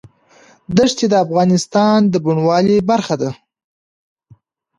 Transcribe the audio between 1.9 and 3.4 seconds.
د بڼوالۍ برخه ده.